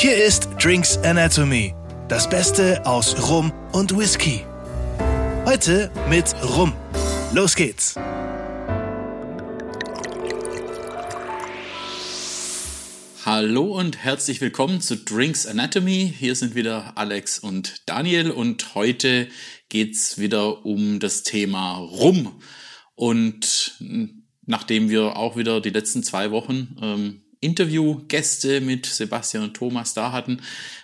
[0.00, 1.74] Hier ist Drinks Anatomy,
[2.06, 4.44] das Beste aus Rum und Whisky.
[5.44, 6.72] Heute mit Rum.
[7.34, 7.96] Los geht's.
[13.26, 16.14] Hallo und herzlich willkommen zu Drinks Anatomy.
[16.16, 19.26] Hier sind wieder Alex und Daniel und heute
[19.68, 22.40] geht's wieder um das Thema Rum.
[22.94, 23.76] Und
[24.46, 30.12] nachdem wir auch wieder die letzten zwei Wochen ähm, Interviewgäste mit Sebastian und Thomas da
[30.12, 30.42] hatten,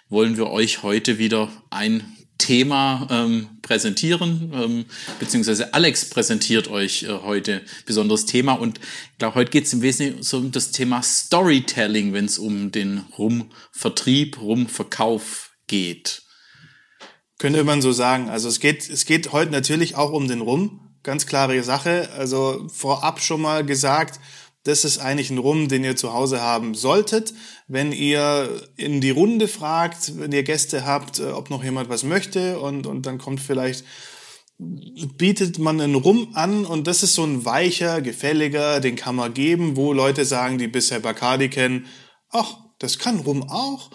[0.08, 2.04] wollen wir euch heute wieder ein
[2.38, 4.84] Thema ähm, präsentieren, ähm,
[5.18, 8.78] beziehungsweise Alex präsentiert euch äh, heute besonderes Thema und
[9.12, 12.98] ich glaube, heute geht es im Wesentlichen um das Thema Storytelling, wenn es um den
[13.16, 16.22] Rumvertrieb, Rumverkauf geht.
[17.38, 18.30] Könnte man so sagen.
[18.30, 22.10] Also es geht, es geht heute natürlich auch um den Rum, ganz klare Sache.
[22.16, 24.20] Also vorab schon mal gesagt,
[24.64, 27.34] das ist eigentlich ein Rum, den ihr zu Hause haben solltet.
[27.68, 32.02] Wenn ihr in die Runde fragt, wenn ihr Gäste habt, äh, ob noch jemand was
[32.02, 33.84] möchte und, und dann kommt vielleicht,
[34.58, 39.34] bietet man einen Rum an und das ist so ein weicher, gefälliger, den kann man
[39.34, 41.86] geben, wo Leute sagen, die bisher Bacardi kennen,
[42.30, 43.90] ach, das kann Rum auch.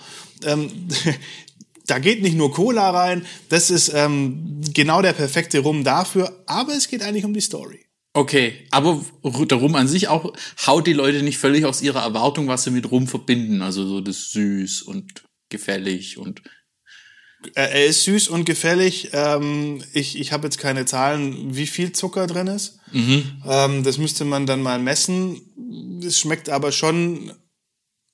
[0.46, 0.88] Ähm,
[1.88, 6.74] da geht nicht nur Cola rein, das ist ähm, genau der perfekte Rum dafür, aber
[6.74, 7.89] es geht eigentlich um die Story.
[8.14, 10.34] Okay, aber der Rum an sich auch
[10.66, 13.62] haut die Leute nicht völlig aus ihrer Erwartung, was sie mit Rum verbinden.
[13.62, 16.42] Also so das süß und gefällig und
[17.56, 19.10] er ist süß und gefällig.
[19.14, 22.80] Ähm, ich ich habe jetzt keine Zahlen, wie viel Zucker drin ist.
[22.92, 23.42] Mhm.
[23.48, 25.42] Ähm, das müsste man dann mal messen.
[26.04, 27.32] Es schmeckt aber schon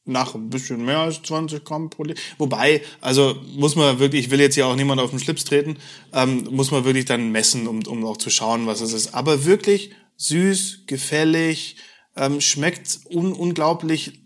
[0.06, 2.22] nach ein bisschen mehr als 20 Gramm pro Liter.
[2.38, 5.78] Wobei, also muss man wirklich, ich will jetzt ja auch niemand auf den Schlips treten,
[6.14, 9.14] ähm, muss man wirklich dann messen, um, um auch zu schauen, was es ist.
[9.14, 11.78] Aber wirklich süß, gefällig,
[12.16, 14.20] ähm, schmeckt un unglaublich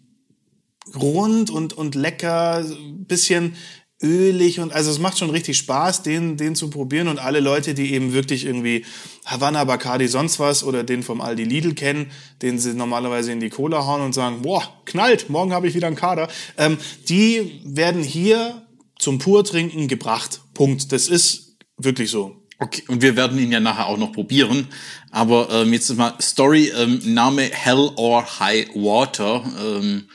[0.96, 2.66] rund und, und lecker,
[3.08, 3.56] bisschen
[4.02, 7.74] ölig und also es macht schon richtig Spaß, den, den zu probieren und alle Leute,
[7.74, 8.86] die eben wirklich irgendwie
[9.26, 12.12] Havanna, Bacardi, sonst was oder den vom Aldi Lidl kennen,
[12.42, 15.88] den sie normalerweise in die Cola hauen und sagen, boah, knallt, morgen habe ich wieder
[15.88, 16.78] einen Kader, ähm,
[17.10, 18.66] die werden hier
[19.00, 20.42] zum Purtrinken gebracht.
[20.54, 20.92] Punkt.
[20.92, 22.36] Das ist wirklich so.
[22.60, 24.68] Okay, und wir werden ihn ja nachher auch noch probieren.
[25.12, 29.44] Aber ähm, jetzt mal Story, ähm, Name Hell or High Water.
[29.66, 30.10] Ähm,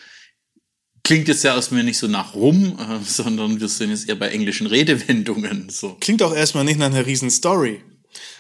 [1.05, 4.31] klingt jetzt ja erstmal nicht so nach rum, äh, sondern wir sind jetzt eher bei
[4.31, 5.69] englischen Redewendungen.
[5.69, 5.97] So.
[6.01, 7.81] Klingt auch erstmal nicht nach einer riesen Story.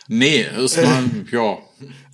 [0.08, 1.58] Nee, erstmal, äh, ja.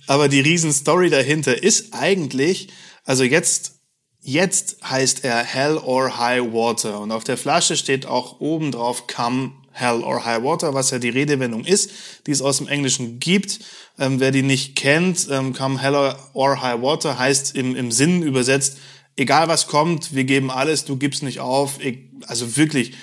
[0.07, 2.67] Aber die riesen Story dahinter ist eigentlich,
[3.05, 3.79] also jetzt,
[4.19, 6.99] jetzt heißt er Hell or High Water.
[6.99, 10.99] Und auf der Flasche steht auch oben drauf Come Hell or High Water, was ja
[10.99, 11.91] die Redewendung ist,
[12.27, 13.59] die es aus dem Englischen gibt.
[13.97, 18.21] Ähm, wer die nicht kennt, ähm, Come Hell or High Water heißt im, im Sinn
[18.21, 18.77] übersetzt,
[19.21, 21.77] egal was kommt, wir geben alles, du gibst nicht auf.
[22.25, 22.93] Also wirklich,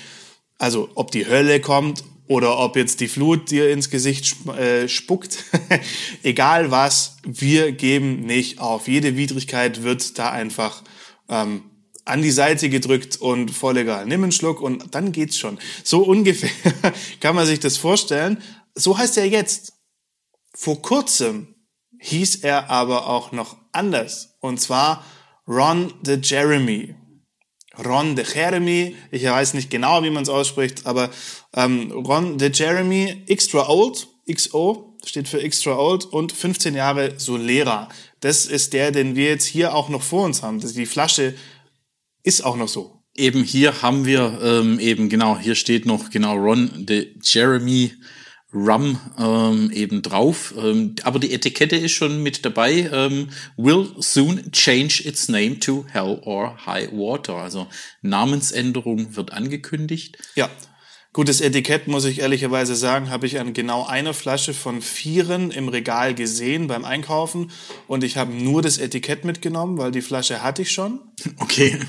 [0.59, 5.45] also ob die Hölle kommt oder ob jetzt die Flut dir ins Gesicht äh, spuckt,
[6.25, 8.89] egal was, wir geben nicht auf.
[8.89, 10.83] Jede Widrigkeit wird da einfach
[11.29, 11.62] ähm,
[12.05, 14.05] an die Seite gedrückt und voll egal.
[14.06, 15.59] Nimm einen Schluck und dann geht's schon.
[15.85, 16.50] So ungefähr
[17.21, 18.43] kann man sich das vorstellen.
[18.75, 19.75] So heißt er jetzt.
[20.53, 21.55] Vor kurzem
[22.00, 24.37] hieß er aber auch noch anders.
[24.41, 25.05] Und zwar
[25.49, 26.95] Ron de Jeremy.
[27.85, 31.11] Ron de Jeremy, ich weiß nicht genau, wie man es ausspricht, aber
[31.55, 37.89] ähm, Ron de Jeremy, extra old, XO, steht für extra old und 15 Jahre Solera.
[38.21, 40.61] Das ist der, den wir jetzt hier auch noch vor uns haben.
[40.61, 41.35] Die Flasche
[42.25, 43.01] ist auch noch so.
[43.17, 47.93] Eben hier haben wir ähm, eben genau, hier steht noch genau Ron de Jeremy
[48.53, 50.55] Rum ähm, eben drauf.
[50.57, 52.89] Ähm, aber die Etikette ist schon mit dabei.
[52.93, 57.35] Ähm, will soon change its name to Hell or High Water.
[57.35, 57.67] Also
[58.01, 60.17] Namensänderung wird angekündigt.
[60.35, 60.49] Ja.
[61.15, 65.69] Gutes Etikett, muss ich ehrlicherweise sagen, habe ich an genau einer Flasche von vieren im
[65.69, 67.51] Regal gesehen beim Einkaufen
[67.89, 71.01] und ich habe nur das Etikett mitgenommen, weil die Flasche hatte ich schon.
[71.39, 71.81] Okay.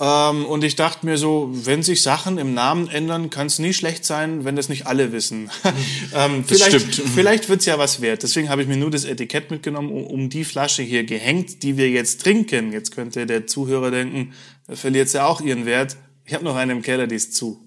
[0.00, 3.72] Ähm, und ich dachte mir so, wenn sich Sachen im Namen ändern, kann es nie
[3.72, 5.50] schlecht sein, wenn das nicht alle wissen.
[6.14, 6.80] ähm, vielleicht
[7.14, 8.22] vielleicht wird's ja was wert.
[8.22, 11.76] Deswegen habe ich mir nur das Etikett mitgenommen, um, um, die Flasche hier gehängt, die
[11.76, 12.72] wir jetzt trinken.
[12.72, 14.32] Jetzt könnte der Zuhörer denken,
[14.68, 15.96] da verliert ja auch ihren Wert.
[16.24, 17.64] Ich habe noch eine im Keller, die ist zu.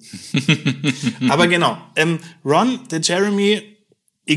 [1.29, 3.70] Aber genau, ähm, Ron, der Jeremy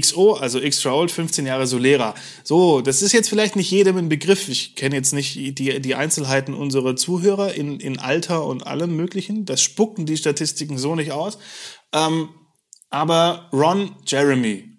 [0.01, 2.15] XO, also Extra Old, 15 Jahre Solera.
[2.43, 4.49] So, das ist jetzt vielleicht nicht jedem ein Begriff.
[4.49, 9.45] Ich kenne jetzt nicht die, die Einzelheiten unserer Zuhörer in, in Alter und allem Möglichen.
[9.45, 11.39] Das spucken die Statistiken so nicht aus.
[11.93, 12.29] Ähm,
[12.91, 14.75] aber Ron Jeremy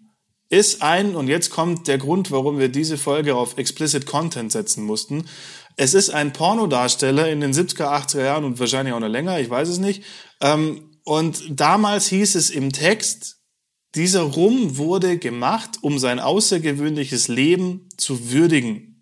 [0.49, 4.83] ist ein, und jetzt kommt der Grund, warum wir diese Folge auf Explicit Content setzen
[4.83, 5.27] mussten.
[5.75, 9.49] Es ist ein Pornodarsteller in den 70er, 80er Jahren und wahrscheinlich auch noch länger, ich
[9.49, 10.03] weiß es nicht.
[10.41, 13.34] Ähm, und damals hieß es im Text,
[13.95, 18.95] dieser Rum wurde gemacht, um sein außergewöhnliches Leben zu würdigen.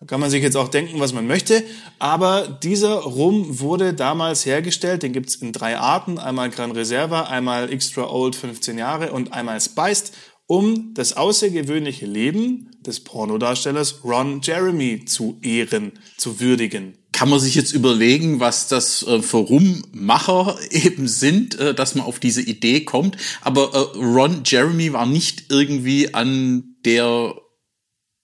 [0.00, 1.64] Da kann man sich jetzt auch denken, was man möchte.
[1.98, 5.02] Aber dieser Rum wurde damals hergestellt.
[5.02, 6.18] Den gibt's in drei Arten.
[6.18, 10.12] Einmal Gran Reserva, einmal Extra Old 15 Jahre und einmal Spiced,
[10.46, 16.97] um das außergewöhnliche Leben des Pornodarstellers Ron Jeremy zu ehren, zu würdigen.
[17.18, 22.06] Kann man sich jetzt überlegen, was das äh, für Rummacher eben sind, äh, dass man
[22.06, 23.16] auf diese Idee kommt.
[23.40, 27.34] Aber äh, Ron Jeremy war nicht irgendwie an der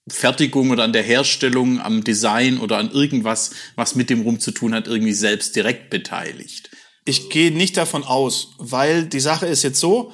[0.07, 4.53] Fertigung oder an der Herstellung, am Design oder an irgendwas, was mit dem Rum zu
[4.53, 6.71] tun hat, irgendwie selbst direkt beteiligt.
[7.05, 10.13] Ich gehe nicht davon aus, weil die Sache ist jetzt so,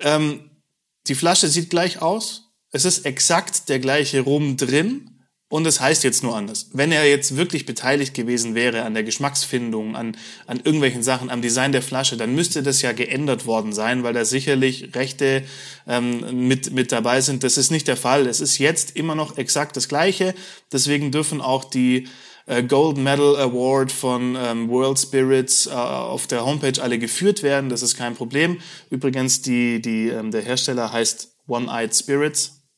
[0.00, 0.62] ähm,
[1.08, 5.07] die Flasche sieht gleich aus, es ist exakt der gleiche Rum drin,
[5.50, 6.68] und es heißt jetzt nur anders.
[6.72, 10.16] Wenn er jetzt wirklich beteiligt gewesen wäre an der Geschmacksfindung, an,
[10.46, 14.12] an irgendwelchen Sachen, am Design der Flasche, dann müsste das ja geändert worden sein, weil
[14.12, 15.44] da sicherlich Rechte
[15.86, 17.44] ähm, mit, mit dabei sind.
[17.44, 18.26] Das ist nicht der Fall.
[18.26, 20.34] Es ist jetzt immer noch exakt das Gleiche.
[20.70, 22.08] Deswegen dürfen auch die
[22.44, 27.70] äh, Gold Medal Award von ähm, World Spirits äh, auf der Homepage alle geführt werden.
[27.70, 28.60] Das ist kein Problem.
[28.90, 32.68] Übrigens, die, die, ähm, der Hersteller heißt One-Eyed Spirits.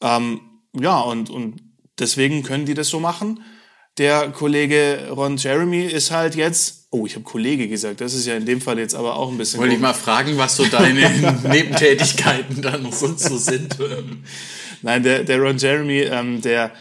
[0.00, 0.40] Ähm,
[0.80, 3.42] ja, und, und Deswegen können die das so machen.
[3.98, 8.34] Der Kollege Ron Jeremy ist halt jetzt, oh, ich habe Kollege gesagt, das ist ja
[8.34, 9.60] in dem Fall jetzt aber auch ein bisschen.
[9.60, 11.10] Wollte ich mal fragen, was so deine
[11.48, 13.76] Nebentätigkeiten dann noch sonst so sind.
[14.80, 16.72] Nein, der, der Ron Jeremy, ähm, der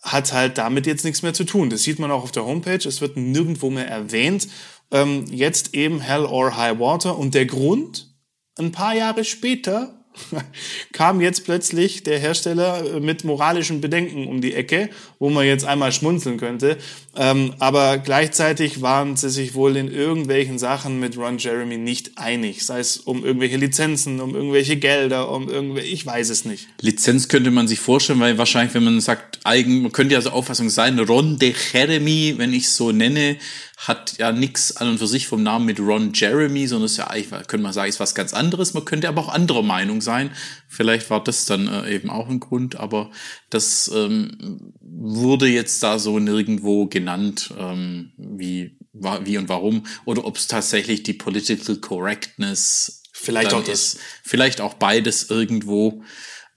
[0.00, 1.70] hat halt damit jetzt nichts mehr zu tun.
[1.70, 4.48] Das sieht man auch auf der Homepage, es wird nirgendwo mehr erwähnt.
[4.90, 8.14] Ähm, jetzt eben Hell or High Water und der Grund,
[8.58, 10.03] ein paar Jahre später
[10.92, 14.88] kam jetzt plötzlich der Hersteller mit moralischen Bedenken um die Ecke,
[15.18, 16.78] wo man jetzt einmal schmunzeln könnte.
[17.16, 22.64] Ähm, aber gleichzeitig waren sie sich wohl in irgendwelchen Sachen mit Ron Jeremy nicht einig.
[22.64, 26.68] Sei es um irgendwelche Lizenzen, um irgendwelche Gelder, um irgendwelche, ich weiß es nicht.
[26.80, 30.30] Lizenz könnte man sich vorstellen, weil wahrscheinlich, wenn man sagt, eigen, man könnte ja so
[30.30, 33.36] Auffassung sein, Ron de Jeremy, wenn ich so nenne,
[33.76, 37.08] hat ja nichts an und für sich vom Namen mit Ron Jeremy, sondern ist ja
[37.08, 38.72] eigentlich, könnte man sagen, ist was ganz anderes.
[38.72, 40.30] Man könnte aber auch anderer Meinung sein.
[40.68, 43.10] Vielleicht war das dann äh, eben auch ein Grund, aber
[43.50, 49.84] das ähm, wurde jetzt da so nirgendwo genannt, ähm, wie, wie und warum.
[50.04, 53.94] Oder ob es tatsächlich die Political Correctness vielleicht auch das.
[53.94, 54.00] ist.
[54.22, 56.02] Vielleicht auch beides irgendwo.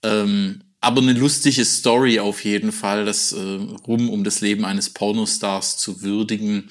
[0.03, 4.89] Ähm, aber eine lustige Story auf jeden Fall, das äh, rum um das Leben eines
[4.89, 6.69] Pornostars zu würdigen.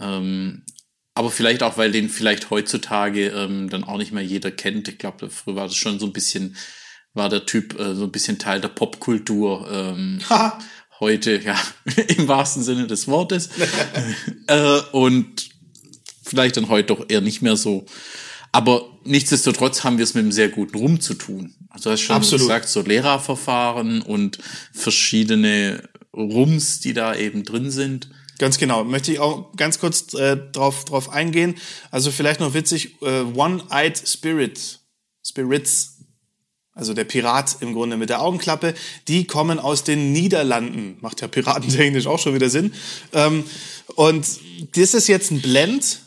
[0.00, 0.64] Ähm,
[1.14, 4.88] aber vielleicht auch, weil den vielleicht heutzutage ähm, dann auch nicht mehr jeder kennt.
[4.88, 6.56] Ich glaube, früher war das schon so ein bisschen,
[7.12, 9.70] war der Typ äh, so ein bisschen Teil der Popkultur.
[9.70, 10.18] Ähm,
[10.98, 11.56] heute, ja,
[12.16, 13.50] im wahrsten Sinne des Wortes.
[14.48, 15.48] äh, und
[16.24, 17.86] vielleicht dann heute doch eher nicht mehr so.
[18.54, 21.56] Aber nichtsdestotrotz haben wir es mit einem sehr guten Rum zu tun.
[21.70, 22.42] Also du hast schon Absolut.
[22.46, 24.38] gesagt, so Lehrerverfahren und
[24.72, 28.10] verschiedene Rums, die da eben drin sind.
[28.38, 28.84] Ganz genau.
[28.84, 31.56] Möchte ich auch ganz kurz äh, drauf, drauf eingehen.
[31.90, 34.78] Also vielleicht noch witzig, äh, One-Eyed Spirit,
[35.26, 35.98] Spirits,
[36.74, 38.74] also der Pirat im Grunde mit der Augenklappe,
[39.08, 40.98] die kommen aus den Niederlanden.
[41.00, 42.72] Macht ja piratentechnisch auch schon wieder Sinn.
[43.12, 43.42] Ähm,
[43.96, 44.24] und
[44.76, 46.03] das ist jetzt ein Blend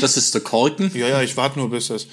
[0.00, 0.90] das ist der Korken.
[0.94, 2.06] Ja, ja, ich warte nur bis das.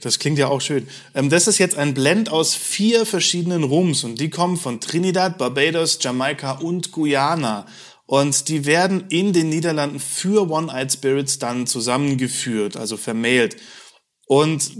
[0.00, 0.88] Das klingt ja auch schön.
[1.14, 5.38] Ähm, das ist jetzt ein Blend aus vier verschiedenen Rums und die kommen von Trinidad,
[5.38, 7.66] Barbados, Jamaika und Guyana.
[8.06, 13.56] Und die werden in den Niederlanden für One-Eyed Spirits dann zusammengeführt, also vermählt.
[14.26, 14.72] Und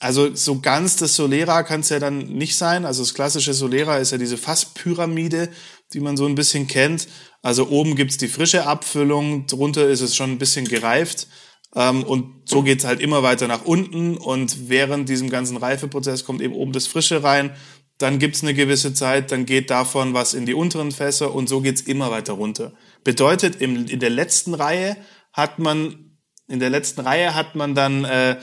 [0.00, 2.84] also so ganz das Solera kann es ja dann nicht sein.
[2.84, 5.50] Also das klassische Solera ist ja diese Fasspyramide,
[5.92, 7.06] die man so ein bisschen kennt.
[7.46, 11.28] Also oben gibt's die frische Abfüllung, drunter ist es schon ein bisschen gereift.
[11.76, 14.16] Ähm, und so geht's halt immer weiter nach unten.
[14.16, 17.52] Und während diesem ganzen Reifeprozess kommt eben oben das Frische rein.
[17.98, 21.60] Dann gibt's eine gewisse Zeit, dann geht davon was in die unteren Fässer und so
[21.60, 22.72] geht's immer weiter runter.
[23.04, 24.96] Bedeutet, im, in der letzten Reihe
[25.32, 26.16] hat man,
[26.48, 28.38] in der letzten Reihe hat man dann äh,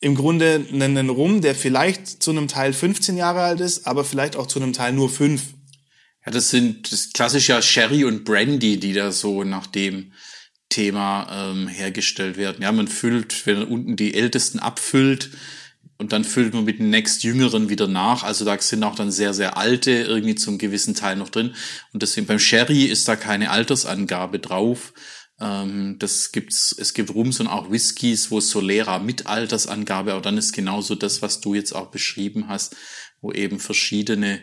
[0.00, 4.36] im Grunde einen Rum, der vielleicht zu einem Teil 15 Jahre alt ist, aber vielleicht
[4.36, 5.42] auch zu einem Teil nur 5.
[6.24, 10.12] Ja, das sind das klassische Sherry und Brandy, die da so nach dem
[10.70, 12.62] Thema ähm, hergestellt werden.
[12.62, 15.30] Ja, man füllt, wenn man unten die Ältesten abfüllt
[15.98, 18.24] und dann füllt man mit den nächstjüngeren wieder nach.
[18.24, 21.54] Also da sind auch dann sehr, sehr alte irgendwie zum gewissen Teil noch drin.
[21.92, 24.94] Und deswegen beim Sherry ist da keine Altersangabe drauf.
[25.40, 30.38] Ähm, das gibt's, es gibt Rums und auch Whiskys, wo Solera mit Altersangabe, aber dann
[30.38, 32.76] ist genauso das, was du jetzt auch beschrieben hast,
[33.20, 34.42] wo eben verschiedene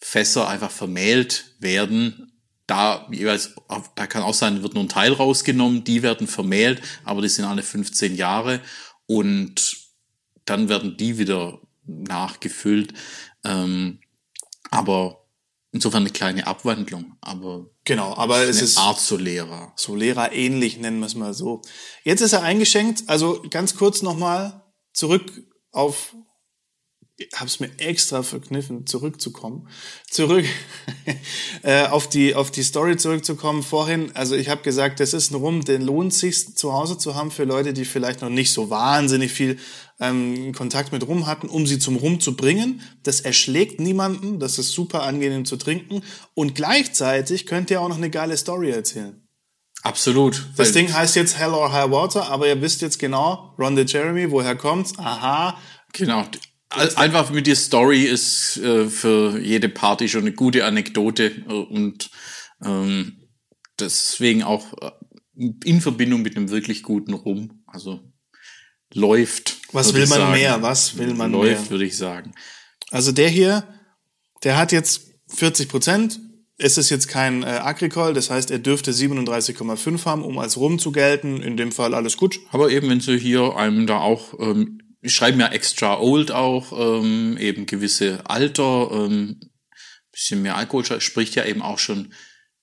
[0.00, 2.32] Fässer einfach vermählt werden.
[2.66, 3.54] Da jeweils,
[3.96, 7.44] da kann auch sein, wird nur ein Teil rausgenommen, die werden vermählt, aber die sind
[7.44, 8.60] alle 15 Jahre
[9.06, 9.76] und
[10.44, 12.94] dann werden die wieder nachgefüllt.
[13.44, 13.98] Ähm,
[14.70, 15.26] aber
[15.72, 19.72] insofern eine kleine Abwandlung, aber genau, aber es ist Art Solera.
[19.76, 21.62] Solera ähnlich, nennen wir es mal so.
[22.04, 26.14] Jetzt ist er eingeschenkt, also ganz kurz nochmal zurück auf
[27.34, 29.68] habe es mir extra verkniffen, zurückzukommen.
[30.08, 30.46] Zurück
[31.62, 33.62] äh, auf die auf die Story zurückzukommen.
[33.62, 37.14] Vorhin, also ich habe gesagt, das ist ein Rum, den lohnt sich zu Hause zu
[37.14, 39.58] haben für Leute, die vielleicht noch nicht so wahnsinnig viel
[40.00, 42.80] ähm, Kontakt mit Rum hatten, um sie zum Rum zu bringen.
[43.02, 46.02] Das erschlägt niemanden, das ist super angenehm zu trinken
[46.34, 49.26] und gleichzeitig könnt ihr auch noch eine geile Story erzählen.
[49.82, 50.46] Absolut.
[50.56, 54.30] Das Ding heißt jetzt Hell or High Water, aber ihr wisst jetzt genau, Ron Jeremy,
[54.30, 54.92] woher kommt's?
[54.98, 55.58] Aha.
[55.92, 56.24] Genau,
[56.70, 62.10] Einfach mit der Story ist äh, für jede Party schon eine gute Anekdote äh, und
[62.64, 63.28] ähm,
[63.78, 64.90] deswegen auch äh,
[65.64, 67.64] in Verbindung mit einem wirklich guten Rum.
[67.66, 68.00] Also
[68.94, 69.58] läuft.
[69.72, 70.32] Was will man sagen.
[70.32, 70.62] mehr?
[70.62, 71.56] Was will man läuft, mehr?
[71.56, 72.32] Läuft, würde ich sagen.
[72.90, 73.66] Also der hier,
[74.44, 76.20] der hat jetzt 40 Prozent.
[76.56, 80.78] Es ist jetzt kein äh, Agricole, das heißt, er dürfte 37,5 haben, um als Rum
[80.78, 81.42] zu gelten.
[81.42, 82.38] In dem Fall alles gut.
[82.50, 87.38] Aber eben, wenn Sie hier einem da auch ähm, schreiben ja extra old auch, ähm,
[87.38, 89.40] eben gewisse Alter, ähm,
[90.12, 92.12] bisschen mehr Alkohol, spricht ja eben auch schon,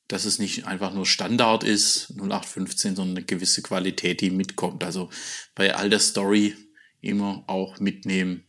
[0.07, 4.83] dass es nicht einfach nur Standard ist, 0815, sondern eine gewisse Qualität, die mitkommt.
[4.83, 5.09] Also
[5.55, 6.55] bei all der Story
[7.01, 8.43] immer auch mitnehmen,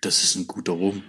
[0.00, 1.02] das ist ein guter Rum.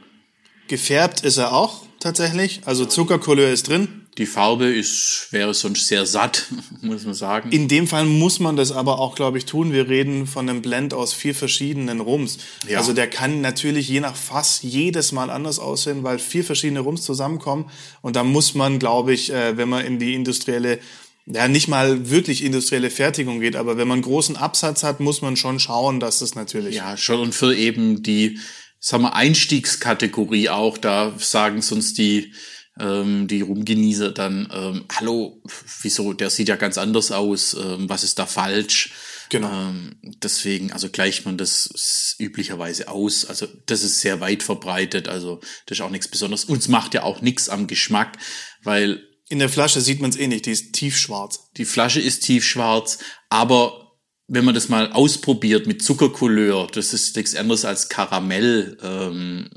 [0.68, 4.05] Gefärbt ist er auch tatsächlich, also Zuckercouleur ist drin.
[4.18, 6.46] Die Farbe ist, wäre sonst sehr satt,
[6.82, 7.52] muss man sagen.
[7.52, 9.74] In dem Fall muss man das aber auch, glaube ich, tun.
[9.74, 12.38] Wir reden von einem Blend aus vier verschiedenen Rums.
[12.68, 12.78] Ja.
[12.78, 17.02] Also der kann natürlich je nach Fass jedes Mal anders aussehen, weil vier verschiedene Rums
[17.02, 17.70] zusammenkommen.
[18.02, 20.80] Und da muss man, glaube ich, äh, wenn man in die industrielle
[21.26, 25.36] ja, nicht mal wirklich industrielle Fertigung geht, aber wenn man großen Absatz hat, muss man
[25.36, 26.76] schon schauen, dass das natürlich.
[26.76, 28.40] Ja, schon und für eben die,
[28.80, 32.32] sagen wir, Einstiegskategorie auch, da sagen sonst die,
[32.80, 35.42] ähm, die Rumgenießer dann, ähm, hallo,
[35.82, 38.94] wieso, der sieht ja ganz anders aus, ähm, was ist da falsch?
[39.30, 39.50] Genau.
[39.50, 43.26] Ähm, deswegen, also gleicht man das üblicherweise aus.
[43.26, 46.46] Also das ist sehr weit verbreitet, also das ist auch nichts Besonderes.
[46.46, 48.18] Uns macht ja auch nichts am Geschmack,
[48.64, 51.52] weil in der Flasche sieht man es eh nicht, die ist tiefschwarz.
[51.58, 53.94] Die Flasche ist tiefschwarz, aber
[54.28, 59.50] wenn man das mal ausprobiert mit Zuckercouleur, das ist nichts anderes als Karamell, ähm,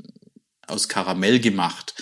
[0.67, 1.95] aus Karamell gemacht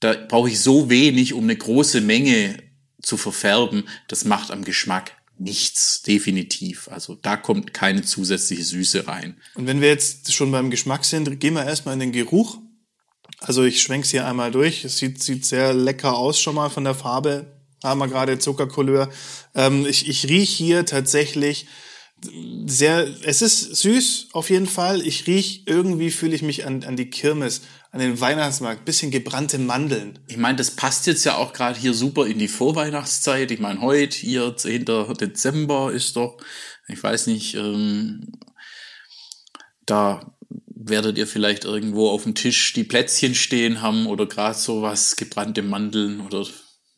[0.00, 2.56] da brauche ich so wenig, um eine große Menge
[3.02, 3.84] zu verfärben.
[4.08, 6.88] Das macht am Geschmack nichts, definitiv.
[6.88, 9.40] Also da kommt keine zusätzliche Süße rein.
[9.54, 12.58] Und wenn wir jetzt schon beim Geschmack sind, gehen wir erstmal in den Geruch.
[13.40, 14.84] Also ich schwenk's hier einmal durch.
[14.84, 17.56] Es sieht, sieht sehr lecker aus schon mal von der Farbe.
[17.82, 19.10] Haben wir gerade Zuckercouleur.
[19.54, 21.66] Ähm, ich ich riech hier tatsächlich
[22.66, 25.00] sehr, es ist süß auf jeden Fall.
[25.06, 29.58] Ich riech, irgendwie fühle ich mich an, an die Kirmes, an den Weihnachtsmarkt, bisschen gebrannte
[29.58, 30.18] Mandeln.
[30.28, 33.50] Ich meine, das passt jetzt ja auch gerade hier super in die Vorweihnachtszeit.
[33.50, 34.84] Ich meine, heute hier 10.
[35.20, 36.38] Dezember ist doch,
[36.86, 38.32] ich weiß nicht, ähm,
[39.86, 45.16] da werdet ihr vielleicht irgendwo auf dem Tisch die Plätzchen stehen haben oder gerade sowas,
[45.16, 46.46] gebrannte Mandeln oder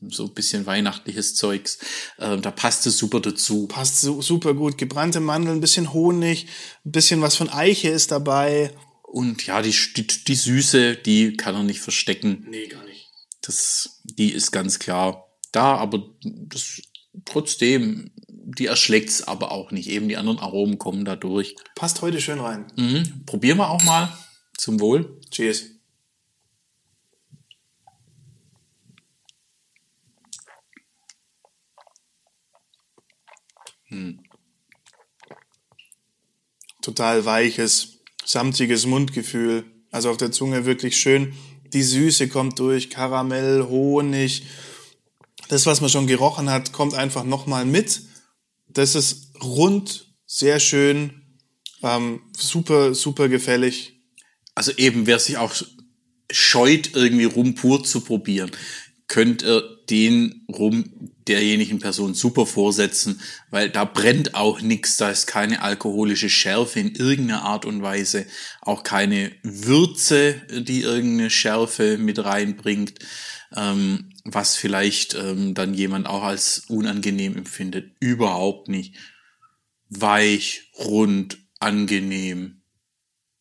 [0.08, 1.78] so ein bisschen weihnachtliches Zeugs.
[2.18, 3.66] Äh, da passt es super dazu.
[3.66, 4.76] Passt so, super gut.
[4.76, 6.48] Gebrannte Mandeln, ein bisschen Honig,
[6.84, 8.74] ein bisschen was von Eiche ist dabei.
[9.12, 12.46] Und ja, die, die, die Süße, die kann er nicht verstecken.
[12.48, 13.10] Nee, gar nicht.
[13.42, 16.80] Das, die ist ganz klar da, aber das
[17.26, 19.90] trotzdem, die erschlägt's aber auch nicht.
[19.90, 21.54] Eben die anderen Aromen kommen da durch.
[21.74, 22.66] Passt heute schön rein.
[22.76, 23.26] Mhm.
[23.26, 24.16] Probieren wir auch mal.
[24.56, 25.20] Zum Wohl.
[25.30, 25.64] Cheers.
[33.88, 34.22] Hm.
[36.80, 37.91] Total weiches,
[38.24, 39.64] samtiges Mundgefühl.
[39.90, 41.34] Also auf der Zunge wirklich schön.
[41.72, 44.44] Die Süße kommt durch, Karamell, Honig.
[45.48, 48.02] Das, was man schon gerochen hat, kommt einfach nochmal mit.
[48.68, 51.22] Das ist rund, sehr schön,
[51.82, 54.00] ähm, super, super gefällig.
[54.54, 55.54] Also eben, wer sich auch
[56.30, 58.50] scheut, irgendwie Rum pur zu probieren,
[59.12, 65.60] könnte den Rum derjenigen Person super vorsetzen, weil da brennt auch nichts, da ist keine
[65.60, 68.24] alkoholische Schärfe in irgendeiner Art und Weise,
[68.62, 73.00] auch keine Würze, die irgendeine Schärfe mit reinbringt,
[73.54, 77.92] ähm, was vielleicht ähm, dann jemand auch als unangenehm empfindet.
[78.00, 78.94] Überhaupt nicht.
[79.90, 82.62] Weich, rund, angenehm.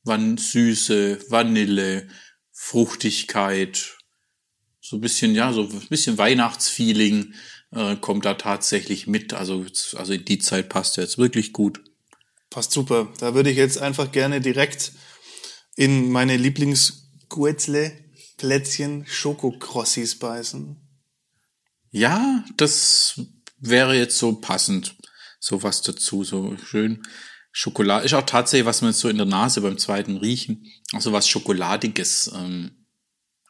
[0.03, 2.09] Van Süße, Vanille,
[2.51, 4.00] Fruchtigkeit,
[4.81, 7.33] so ein bisschen, ja, so ein bisschen Weihnachtsfeeling
[7.71, 9.33] äh, kommt da tatsächlich mit.
[9.33, 11.81] Also, also die Zeit passt jetzt wirklich gut.
[12.49, 13.13] Passt super.
[13.19, 14.91] Da würde ich jetzt einfach gerne direkt
[15.75, 17.93] in meine Lieblingsguetzle
[18.37, 20.75] Plätzchen Schokokrossis beißen.
[21.91, 23.21] Ja, das
[23.59, 24.95] wäre jetzt so passend.
[25.39, 27.03] So was dazu, so schön.
[27.51, 31.27] Schokolade ist auch tatsächlich, was man so in der Nase beim zweiten Riechen, also was
[31.27, 32.87] Schokoladiges ähm,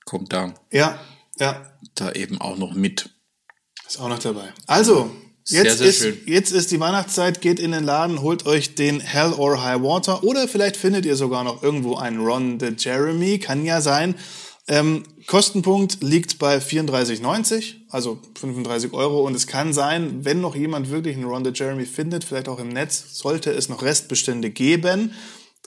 [0.06, 0.56] kommt da.
[0.72, 1.00] Ja,
[1.38, 1.66] ja.
[1.96, 3.10] Da eben auch noch mit.
[3.88, 4.54] Ist auch noch dabei.
[4.68, 5.12] Also,
[5.44, 6.18] Sehr, jetzt, sehr ist, schön.
[6.26, 10.24] jetzt ist die Weihnachtszeit, geht in den Laden, holt euch den Hell or High Water
[10.24, 14.16] oder vielleicht findet ihr sogar noch irgendwo einen Ron the Jeremy, kann ja sein.
[14.68, 19.26] Ähm, Kostenpunkt liegt bei 34,90, also 35 Euro.
[19.26, 22.60] Und es kann sein, wenn noch jemand wirklich einen Ron the Jeremy findet, vielleicht auch
[22.60, 25.12] im Netz, sollte es noch Restbestände geben,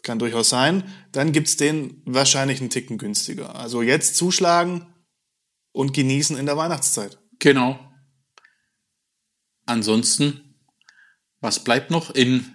[0.04, 3.56] kann durchaus sein, dann gibt's den wahrscheinlich einen Ticken günstiger.
[3.56, 4.87] Also jetzt zuschlagen
[5.75, 7.19] und genießen in der Weihnachtszeit.
[7.40, 7.78] Genau.
[9.66, 10.57] Ansonsten,
[11.40, 12.54] was bleibt noch in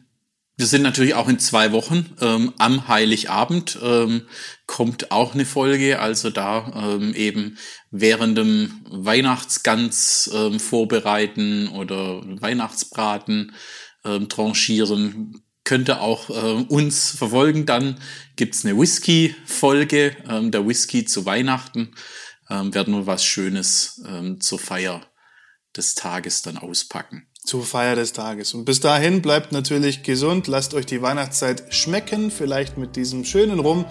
[0.59, 2.17] wir sind natürlich auch in zwei Wochen.
[2.19, 4.23] Ähm, am Heiligabend ähm,
[4.65, 7.57] kommt auch eine Folge, also da ähm, eben
[7.91, 13.53] während dem Weihnachtsgans ähm, vorbereiten oder Weihnachtsbraten
[14.03, 15.41] ähm, tranchieren.
[15.63, 17.65] Könnte auch äh, uns verfolgen.
[17.65, 17.95] Dann
[18.35, 21.95] gibt's eine Whisky-Folge, ähm, der Whisky zu Weihnachten.
[22.49, 25.01] Ähm, werden wir was Schönes ähm, zur Feier
[25.75, 28.53] des Tages dann auspacken zur Feier des Tages.
[28.53, 33.59] Und bis dahin bleibt natürlich gesund, lasst euch die Weihnachtszeit schmecken, vielleicht mit diesem schönen
[33.59, 33.85] Rum.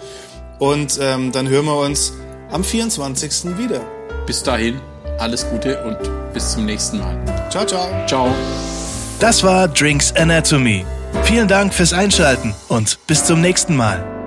[0.59, 2.13] Und ähm, dann hören wir uns
[2.51, 3.57] am 24.
[3.57, 3.81] wieder.
[4.25, 4.79] Bis dahin,
[5.17, 5.97] alles Gute und
[6.33, 7.49] bis zum nächsten Mal.
[7.49, 7.89] Ciao, ciao.
[8.07, 8.33] Ciao.
[9.19, 10.85] Das war Drinks Anatomy.
[11.23, 14.18] Vielen Dank fürs Einschalten und bis zum nächsten Mal.